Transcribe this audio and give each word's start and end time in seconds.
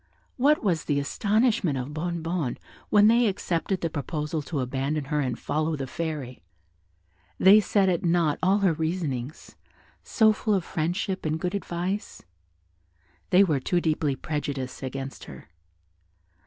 What 0.35 0.63
was 0.63 0.85
the 0.85 0.99
astonishment 0.99 1.77
of 1.77 1.93
Bonnebonne 1.93 2.57
when 2.89 3.07
they 3.07 3.27
accepted 3.27 3.81
the 3.81 3.89
proposal 3.91 4.41
to 4.41 4.59
abandon 4.59 5.05
her 5.13 5.19
and 5.19 5.37
follow 5.37 5.75
the 5.75 5.85
Fairy! 5.85 6.41
They 7.37 7.59
set 7.59 7.87
at 7.87 8.03
nought 8.03 8.39
all 8.41 8.57
her 8.65 8.73
reasonings, 8.73 9.55
so 10.03 10.33
full 10.33 10.55
of 10.55 10.63
friendship 10.65 11.23
and 11.23 11.39
good 11.39 11.53
advice; 11.53 12.23
they 13.29 13.43
were 13.43 13.59
too 13.59 13.79
deeply 13.79 14.15
prejudiced 14.15 14.81
against 14.81 15.25
her. 15.25 15.49